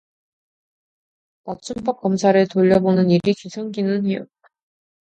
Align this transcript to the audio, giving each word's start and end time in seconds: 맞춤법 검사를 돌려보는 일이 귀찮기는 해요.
맞춤법 1.43 2.01
검사를 2.01 2.47
돌려보는 2.47 3.11
일이 3.11 3.35
귀찮기는 3.37 4.07
해요. 4.07 4.25